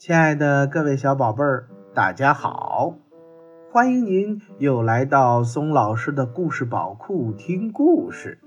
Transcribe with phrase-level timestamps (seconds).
[0.00, 2.94] 亲爱的各位小宝贝儿，大家好！
[3.70, 8.38] 欢迎您又来到松老师的故事宝库听故事。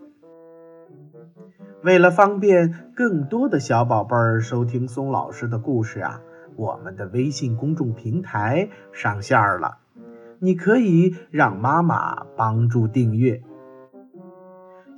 [1.84, 6.22] 为了方便更多的小宝贝儿收听松老师的故事啊，
[6.56, 9.78] 我们的微信公众平台上线了，
[10.40, 13.44] 你可以让妈妈帮助订阅。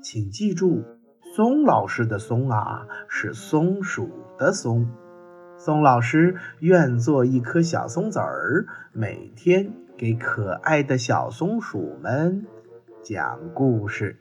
[0.02, 0.86] 请记住，
[1.36, 4.88] 松老师的“松”啊，是松鼠的“松”。
[5.66, 12.46] 松老师愿做一颗小松子儿，每天给可爱的小松鼠们
[13.02, 14.20] 讲故事。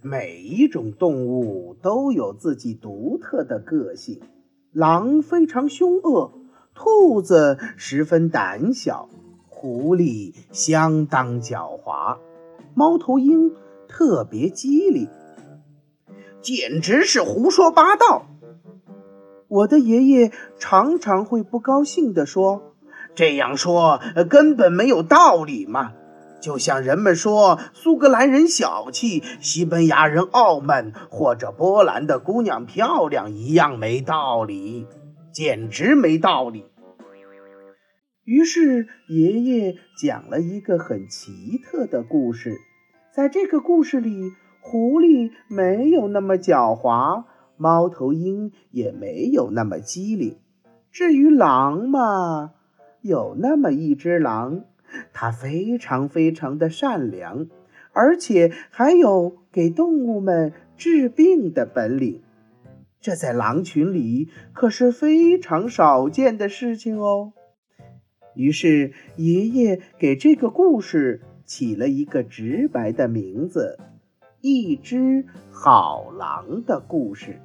[0.00, 4.22] 每一种动物都有自己独特的个性，
[4.72, 6.32] 狼非常凶恶，
[6.72, 9.10] 兔子十分胆小。
[9.46, 12.16] 狐狸相当狡猾，
[12.74, 13.52] 猫头鹰
[13.86, 15.06] 特别机灵，
[16.48, 18.26] 简直是胡说八道。
[19.48, 22.74] 我的爷爷常常会不高兴地说
[23.14, 24.00] ：“这样说
[24.30, 25.92] 根本没有道理嘛！
[26.40, 34.86] 就像人们说苏格兰人小气，西班牙人傲慢，或者波兰的姑娘漂亮一样没道理，
[35.30, 36.64] 简直没道理。”
[38.24, 42.56] 于是，爷爷讲了一个很奇特的故事。
[43.14, 47.24] 在这个故事里，狐狸没有那么狡猾，
[47.56, 50.36] 猫头鹰也没有那么机灵。
[50.90, 52.52] 至于狼嘛，
[53.00, 54.64] 有那么一只狼，
[55.12, 57.46] 它非常非常的善良，
[57.92, 62.22] 而且还有给动物们治病的本领。
[63.00, 67.32] 这在狼群里可是非常少见的事情哦。
[68.34, 73.78] 于是，爷爷给这个故事起了一个直白的名字：
[74.40, 77.40] 《一只好狼的故事》。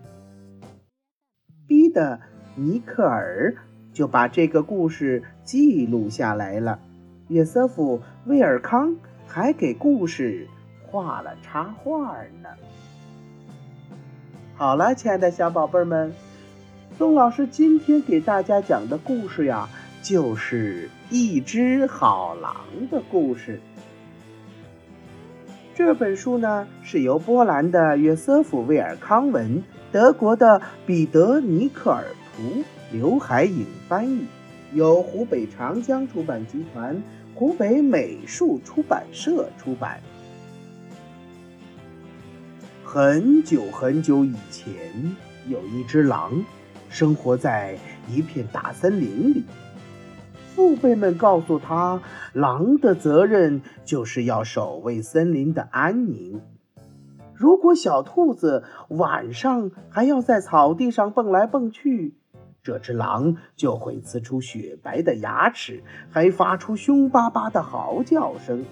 [1.67, 2.19] 逼得
[2.55, 3.55] 尼克尔
[3.93, 6.79] 就把这个故事记录下来了。
[7.29, 8.97] 约瑟夫·威尔康
[9.27, 10.47] 还给故事
[10.85, 12.49] 画了插画呢。
[14.55, 16.13] 好了，亲爱的小宝贝们，
[16.97, 19.67] 宋老师今天给大家讲的故事呀。
[20.03, 22.53] 就是一只好狼
[22.91, 23.61] 的故事。
[25.75, 32.03] 这本书呢，是由波兰的约瑟夫·威尔康文、德国的彼得·尼克尔
[32.35, 34.27] 图、刘海颖翻译，
[34.73, 37.01] 由湖北长江出版集团、
[37.33, 39.99] 湖北美术出版社出版。
[42.83, 44.71] 很久很久以前，
[45.47, 46.45] 有一只狼，
[46.87, 47.75] 生活在
[48.07, 49.43] 一片大森林里。
[50.55, 56.41] 父辈们告诉他，狼的责任就是要守卫森林的安宁。
[57.33, 62.15] 如果小兔子晚上还要在草地上蹦来蹦去，
[62.61, 68.63] 这只狼就会呲出雪白的牙齿，还发出凶巴巴的嚎叫声。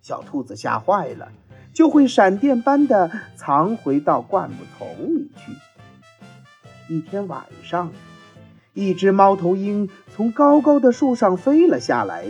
[0.00, 1.28] 小兔子吓坏了，
[1.74, 5.52] 就会闪电般的藏回到灌木丛里去。
[6.92, 7.92] 一天晚上。
[8.74, 12.24] 一只猫头鹰从高高的树上飞了下来，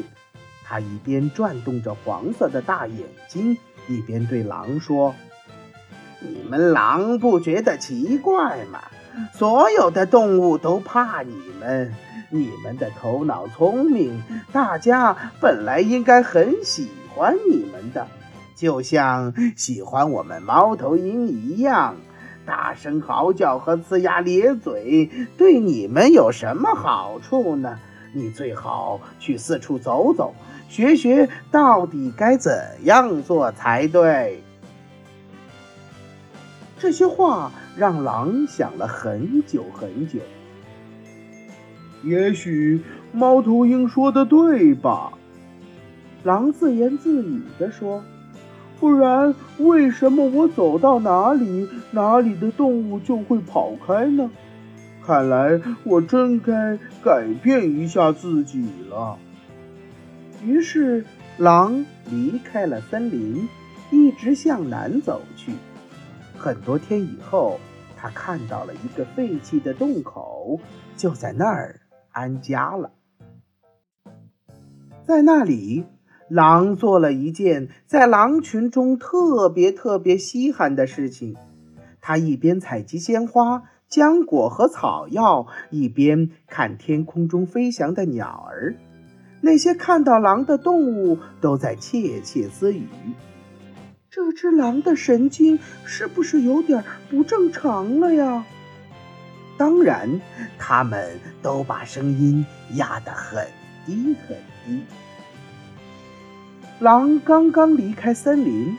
[0.65, 5.15] 它一边转动着黄色的大眼睛，一边对狼说
[6.21, 8.81] ：“你们狼不觉得奇怪吗？
[9.33, 11.95] 所有的动物都怕你们，
[12.31, 14.21] 你们的头脑聪明，
[14.51, 18.09] 大家本来应该很喜欢你们的，
[18.57, 21.95] 就像喜欢我们猫头鹰一样。”
[22.45, 27.79] 大声嚎叫和呲牙咧嘴对你们有什么好处呢？
[28.15, 30.35] 你最好去四处走走，
[30.69, 32.53] 学学到底该怎
[32.85, 34.43] 样做才对。
[36.79, 40.19] 这些话让狼想了很久很久。
[42.03, 42.83] 也许
[43.13, 45.13] 猫头鹰说的对吧？
[46.25, 48.03] 狼自言自语地说。
[48.83, 54.29] 不然，为什么我走到哪里，哪里的动物就会跑开呢？
[55.07, 59.17] 看来我真该改变一下自己了。
[60.43, 61.05] 于是，
[61.39, 63.49] 狼离开了森林，
[63.93, 65.53] 一直向南走去。
[66.37, 67.61] 很多天以后，
[67.97, 70.59] 他看到了一个废弃的洞口，
[70.97, 71.79] 就在那儿
[72.11, 72.91] 安家了。
[75.05, 75.85] 在那里。
[76.33, 81.37] 狼做了一件在狼群中特别特别稀罕的事情，
[82.01, 88.77] 他一边采集鲜花、浆果和草药，一边看天空中飞翔的鸟儿。
[89.43, 92.87] 那些看到狼的动物都在窃窃私语
[94.09, 98.47] ：“这只狼的神经是不是有点不正常了呀？”
[99.59, 100.23] 当然，
[100.59, 102.47] 他们都把声音
[102.77, 103.47] 压得很
[103.85, 104.35] 低很
[104.65, 104.83] 低。
[106.83, 108.77] 狼刚刚离开森林，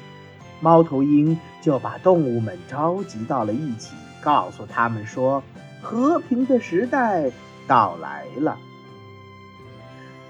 [0.59, 5.41] 猫头鹰就把动物们召集到了一起，告诉他们说
[5.81, 7.31] ：“和平的时代
[7.65, 8.57] 到来了，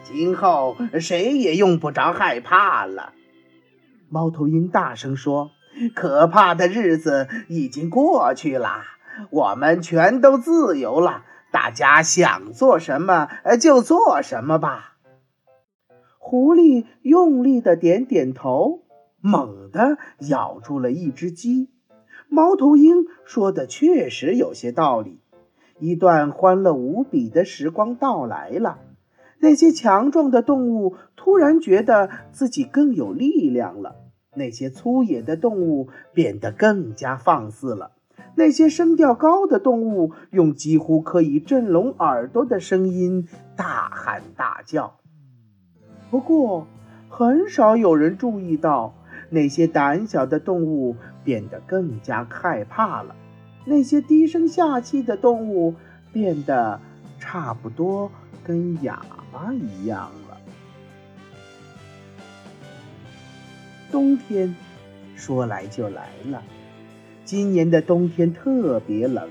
[0.03, 3.11] 今后谁也用不着害怕了。”
[4.07, 5.49] 猫头鹰大声说
[5.95, 8.83] ：“可怕的日子已经过去了，
[9.31, 13.29] 我们全都自由了，大家想做什么
[13.59, 14.91] 就做什么吧。”
[16.25, 18.83] 狐狸用力的点点头，
[19.19, 19.97] 猛地
[20.29, 21.69] 咬住了一只鸡。
[22.29, 25.19] 猫头鹰说的确实有些道理。
[25.79, 28.79] 一段欢乐无比的时光到来了。
[29.39, 33.97] 那些强壮的动物突然觉得自己更有力量了。
[34.33, 37.91] 那些粗野的动物变得更加放肆了。
[38.35, 43.27] 那些声调高的动物用几乎可以震聋耳朵的声音
[43.57, 45.02] 大喊大叫。
[46.13, 46.68] 不过，
[47.10, 48.94] 很少有人注意到，
[49.31, 53.15] 那些胆小的动物变得更加害怕了。
[53.65, 55.74] 那些低声下气的动物
[56.12, 56.80] 变得
[57.18, 58.12] 差不多
[58.44, 60.38] 跟哑巴一样了。
[63.92, 64.56] 冬天
[65.16, 66.44] 说来就来了，
[67.25, 69.27] 今年的冬天特别冷，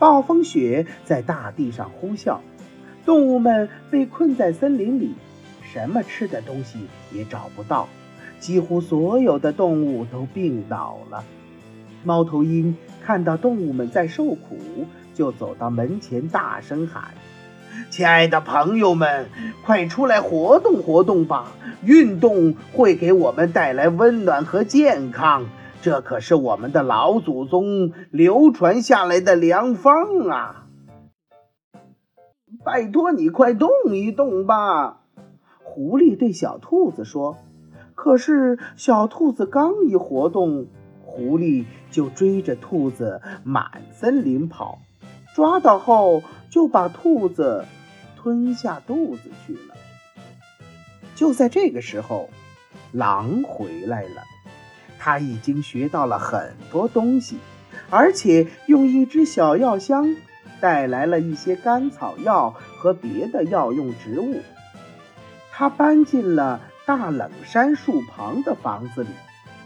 [0.00, 2.40] 暴风雪在大地上呼啸，
[3.04, 5.14] 动物们被困在森林里。
[5.72, 7.88] 什么吃的东西也找不到，
[8.38, 11.24] 几乎所有的动物都病倒了。
[12.04, 14.58] 猫头鹰看到动物们在受苦，
[15.12, 17.14] 就走到门前，大声喊
[17.90, 19.28] ：“亲爱的朋友们，
[19.64, 21.52] 快出来活动活动吧！
[21.82, 25.46] 运动会给我们带来温暖和健康，
[25.82, 30.66] 这可是我们的老祖宗流传下来的良方啊！
[32.64, 35.00] 拜托你快动一动吧！”
[35.76, 37.36] 狐狸对小兔子说
[37.94, 40.68] ：“可是小兔子刚一活动，
[41.04, 44.78] 狐狸就追着兔子满森林跑，
[45.34, 47.66] 抓到后就把兔子
[48.16, 49.74] 吞下肚子去了。”
[51.14, 52.30] 就在这个时候，
[52.90, 54.22] 狼回来了。
[54.98, 57.36] 他已经学到了很多东西，
[57.90, 60.16] 而且用一只小药箱
[60.58, 64.36] 带来了一些甘草药和别的药用植物。
[65.58, 69.08] 他搬进了大冷杉树旁的房子里，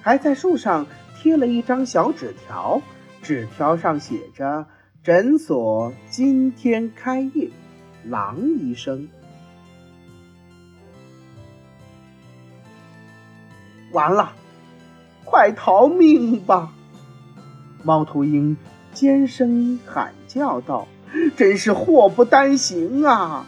[0.01, 0.87] 还在树上
[1.19, 2.81] 贴了一张小纸条，
[3.23, 4.67] 纸条上写着
[5.03, 7.51] ：“诊所今天开业，
[8.05, 9.09] 狼医生。”
[13.91, 14.33] 完了，
[15.25, 16.73] 快逃命吧！
[17.83, 18.57] 猫头鹰
[18.93, 20.87] 尖声喊叫道
[21.37, 23.45] ：“真是祸不单行啊！”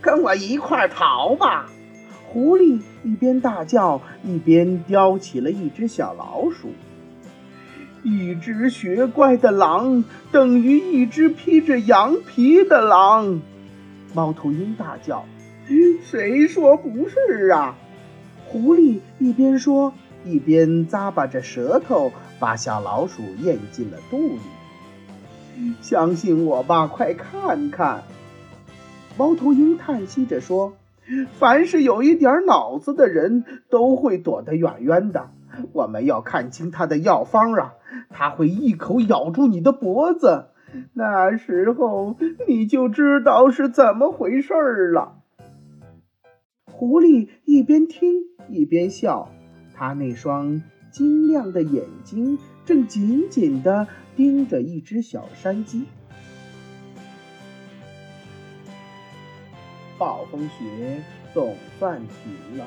[0.00, 1.70] 跟我一块逃吧！
[2.28, 6.70] 狐狸一边大叫，一边叼起了一只小老鼠。
[8.02, 13.40] 一只学乖的狼等于一只披着羊皮的狼。
[14.14, 15.24] 猫头鹰大叫
[16.04, 17.76] ：“谁说不是啊？”
[18.46, 19.92] 狐狸一边说，
[20.24, 25.72] 一边咂巴着舌头，把小老鼠咽进了肚里。
[25.82, 28.04] 相信我吧，快看看。
[29.18, 30.74] 猫头鹰叹息着说
[31.40, 35.30] ：“凡是有一点脑子的人都会躲得远远的。
[35.72, 37.74] 我们要看清他的药方啊！
[38.10, 40.50] 他会一口咬住你的脖子，
[40.92, 44.54] 那时候你就知道是怎么回事
[44.94, 45.16] 了。”
[46.70, 49.30] 狐狸一边听一边笑，
[49.74, 55.86] 他那双晶亮的眼睛正紧紧地盯着一只小山鸡。
[59.98, 61.02] 暴风雪
[61.34, 62.66] 总算停了，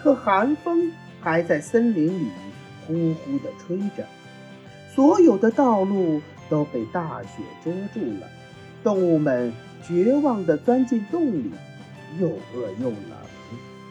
[0.00, 2.28] 可寒风还在森林里
[2.86, 4.06] 呼呼地吹着，
[4.94, 8.28] 所有的道路都被大雪遮住了。
[8.84, 11.50] 动物们绝望地钻进洞里，
[12.20, 13.10] 又饿又冷，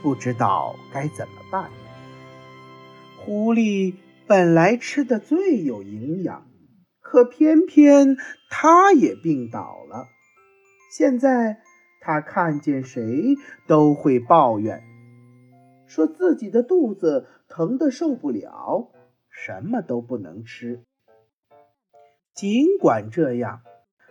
[0.01, 1.69] 不知道该怎么办。
[3.19, 3.93] 狐狸
[4.25, 6.45] 本来吃的最有营养，
[7.01, 8.15] 可偏偏
[8.49, 10.07] 它也病倒了。
[10.97, 11.57] 现在。
[12.05, 14.83] 他看见谁都会抱怨，
[15.87, 18.91] 说自己的肚子疼得受不了，
[19.29, 20.83] 什么都不能吃。
[22.33, 23.61] 尽管这样，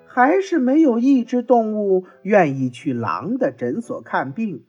[0.07, 4.65] 还是没有一只动物愿意去狼的诊所看病。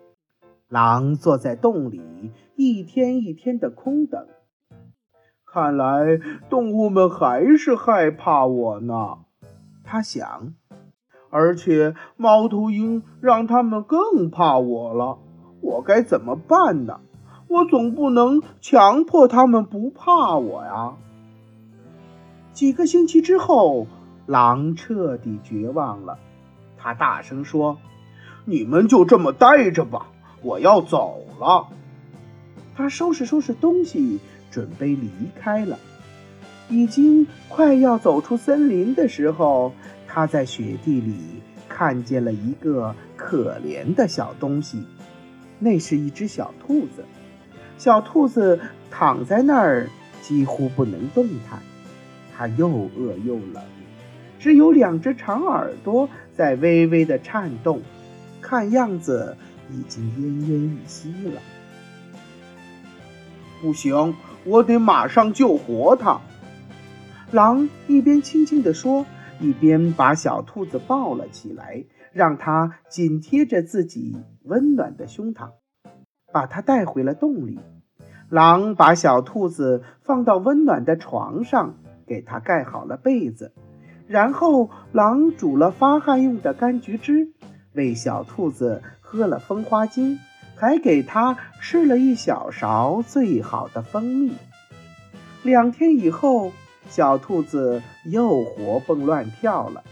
[0.67, 2.01] 狼坐在洞里，
[2.57, 4.27] 一天一天的空等。
[5.45, 9.19] 看来动物们还是害怕我呢。
[9.85, 10.55] 他想。
[11.33, 15.17] 而且猫头鹰让他们更怕我了，
[15.61, 16.99] 我该怎么办呢？
[17.47, 20.93] 我总不能强迫他们不怕我呀。
[22.51, 23.87] 几个星期之后，
[24.27, 26.19] 狼彻底绝望了，
[26.77, 27.77] 他大声说
[28.45, 30.05] ：“你们就这么待着吧，
[30.43, 31.65] 我要走了。”
[32.77, 34.19] 他收拾收拾东西，
[34.51, 35.09] 准备离
[35.39, 35.79] 开了。
[36.69, 39.73] 已经快要走出森林的时候，
[40.13, 41.15] 他在雪地里
[41.67, 44.85] 看见了一个可怜的小东西，
[45.57, 47.03] 那是一只小兔子。
[47.79, 48.59] 小兔子
[48.91, 49.89] 躺在那儿，
[50.21, 51.59] 几乎不能动弹。
[52.37, 53.63] 它又饿又冷，
[54.39, 57.81] 只有两只长耳朵在微微的颤动，
[58.39, 59.35] 看样子
[59.71, 61.41] 已经奄奄一息了。
[63.63, 66.21] 不行，我得马上救活它。
[67.31, 69.07] 狼一边轻轻地说，
[69.39, 75.49] 一边把小兔子抱了起来，让它紧贴着自己温暖的胸膛，
[76.31, 77.59] 把它带回了洞里。
[78.29, 81.75] 狼把小兔子放到温暖的床上，
[82.07, 83.53] 给它盖好了被子，
[84.07, 87.33] 然后狼煮了发汗用的柑橘汁，
[87.73, 90.19] 喂小兔子喝了蜂花精，
[90.55, 94.33] 还给它吃了一小勺最好的蜂蜜。
[95.43, 96.51] 两天以后。
[96.89, 99.83] 小兔子又活蹦乱跳了，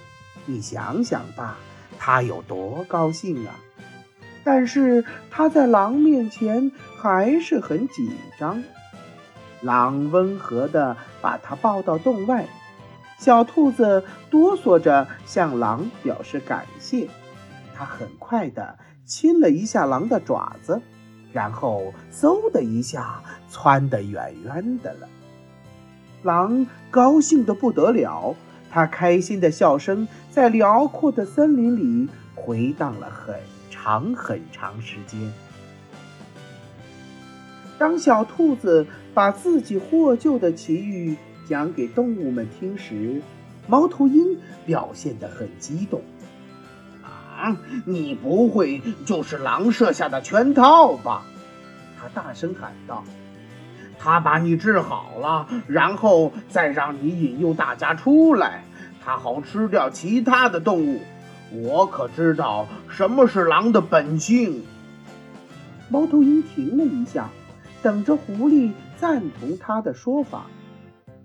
[0.45, 1.57] 你想想吧，
[1.97, 3.55] 它有多高兴啊！
[4.43, 8.63] 但是它在狼面前还是很紧张。
[9.61, 12.47] 狼温和地把它抱到洞外，
[13.19, 17.07] 小兔子哆嗦着向狼表示感谢。
[17.75, 20.81] 它很快地亲了一下狼的爪子，
[21.31, 25.07] 然后嗖的一下窜得远远的了。
[26.23, 28.35] 狼高兴得不得了，
[28.69, 33.35] 它开心的笑声在辽阔的森林里回荡了很
[33.69, 35.19] 长很长时间。
[37.77, 43.21] 当小兔子把自己获救的奇遇讲给动物们听时，
[43.67, 46.01] 猫头鹰表现得很激动。
[47.03, 51.23] 啊，你不会就是狼设下的圈套吧？
[51.99, 53.03] 他大声喊道。
[54.03, 58.63] 他把你治好了，然后再让你引诱大家出来，
[59.03, 61.01] 他好吃掉其他的动物。
[61.51, 64.63] 我可知道什么是狼的本性。
[65.89, 67.29] 猫头鹰停了一下，
[67.83, 70.45] 等着狐狸赞同他的说法，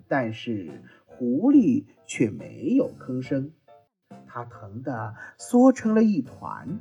[0.07, 3.53] 但是狐狸却没有吭声，
[4.27, 6.81] 它疼得缩成了一团。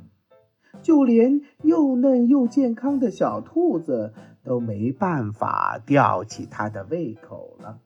[0.82, 4.12] 就连又嫩又健康的小兔子
[4.44, 7.78] 都没办法吊起它的胃口了。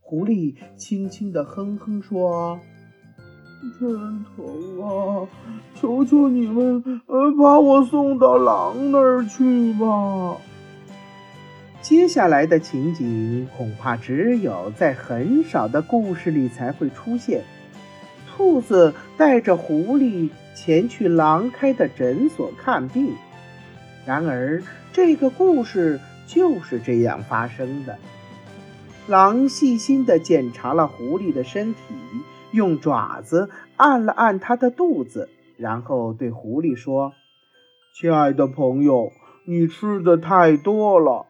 [0.00, 2.60] 狐狸轻轻地哼哼说
[3.80, 5.28] ：“真疼啊！
[5.74, 6.82] 求求你们，
[7.36, 10.36] 把我送到狼那儿去吧。”
[11.82, 17.44] 接下来的情景恐怕只有在很少的故事里才会出现。
[18.36, 20.28] 兔子带着狐狸。
[20.54, 23.14] 前去狼开的诊所看病，
[24.06, 27.98] 然而这个故事就是这样发生的。
[29.06, 31.80] 狼细心地检查了狐狸的身体，
[32.52, 35.28] 用爪子按了按它的肚子，
[35.58, 37.12] 然后对狐狸说
[37.94, 39.12] ：“亲爱的朋友，
[39.44, 41.26] 你吃的太多了，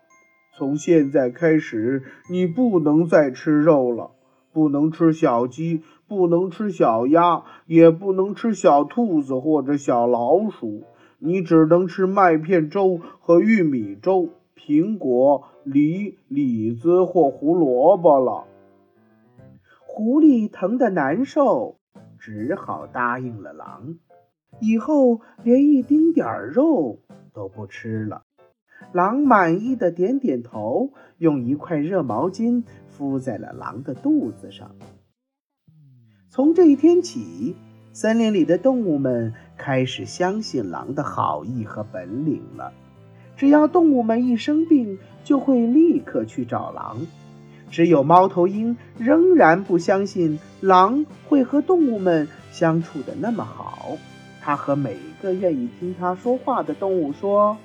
[0.57, 4.13] 从现在开始你不能再吃肉了。”
[4.53, 10.85] 不能吃小鸡，不能吃小鸭，也不能吃小兔子或者小老鼠。
[11.19, 18.45] 你只能吃麦片粥和玉米粥、苹果、梨、李子或胡萝卜了。
[19.87, 21.77] 狐狸疼得难受，
[22.19, 23.97] 只好答应了狼，
[24.61, 26.99] 以后连一丁点儿肉
[27.33, 28.23] 都不吃了。
[28.93, 32.63] 狼满意的点点头，用一块热毛巾。
[32.89, 34.71] 敷在了狼的肚子上。
[36.37, 37.57] 从这一天起，
[37.95, 42.75] 森林里的动物们开始相信狼的好意和本领了。
[43.39, 47.07] 只要动物们一生病，就会立刻去找狼。
[47.71, 53.97] 只有猫头鹰仍然不相信狼会和动物们相处的那么好。
[54.43, 57.57] 他和每个愿意听他说话的动物说。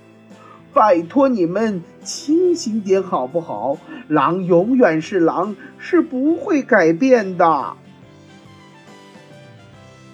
[0.73, 3.75] 拜托你们清醒点好不好？
[4.07, 7.75] 狼永远是狼，是不会改变的。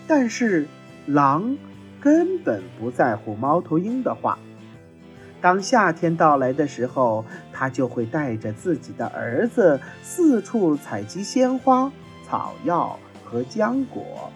[0.07, 0.67] 但是
[1.05, 1.57] 狼
[1.99, 4.39] 根本不在乎猫头鹰的话。
[5.39, 7.23] 当夏天到来的时候，
[7.53, 11.91] 他就会带着自己的儿子四处采集鲜花、
[12.25, 14.31] 草药和浆果。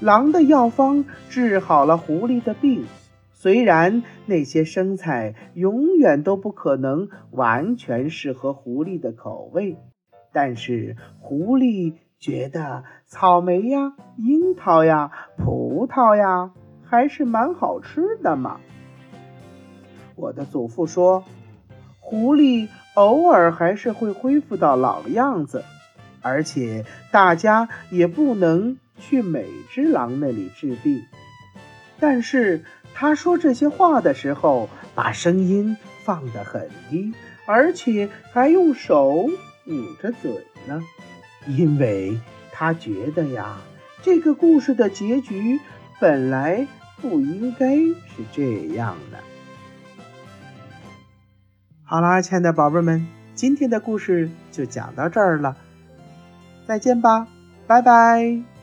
[0.00, 2.84] 狼的药方治好了狐狸的病，
[3.32, 9.76] 虽然那些生菜永远都不可能完全适合狐狸的口味，
[10.32, 16.52] 但是狐狸觉得草莓呀、樱桃呀、葡萄呀
[16.84, 18.60] 还是蛮好吃的嘛。
[20.14, 21.24] 我的祖父说，
[22.00, 25.64] 狐狸偶尔还是会恢复到老样子，
[26.22, 28.78] 而且大家也不能。
[28.98, 31.04] 去每只狼那里治病，
[32.00, 37.12] 但是他说这些话的时候，把声音放得很低，
[37.44, 39.28] 而且还用手
[39.66, 40.82] 捂着嘴呢，
[41.46, 42.18] 因为
[42.52, 43.58] 他觉得呀，
[44.02, 45.60] 这个故事的结局
[46.00, 46.66] 本来
[47.00, 49.18] 不应该是这样的。
[51.84, 55.56] 好啦，亲爱的宝贝们，今天的故事就讲到这儿了，
[56.66, 57.28] 再见吧，
[57.66, 58.55] 拜拜。